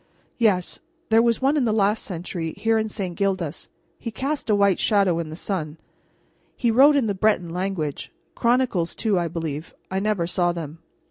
"Yes. 0.39 0.79
There 1.09 1.21
was 1.21 1.43
one 1.43 1.55
in 1.55 1.63
the 1.65 1.71
last 1.71 2.03
century, 2.03 2.55
here 2.57 2.79
in 2.79 2.89
St. 2.89 3.15
Gildas. 3.15 3.69
He 3.99 4.09
cast 4.09 4.49
a 4.49 4.55
white 4.55 4.79
shadow 4.79 5.19
in 5.19 5.29
the 5.29 5.35
sun. 5.35 5.77
He 6.55 6.71
wrote 6.71 6.95
in 6.95 7.05
the 7.05 7.13
Breton 7.13 7.49
language. 7.51 8.11
Chronicles, 8.33 8.95
too, 8.95 9.19
I 9.19 9.27
believe. 9.27 9.75
I 9.91 9.99
never 9.99 10.25
saw 10.25 10.53
them. 10.53 10.79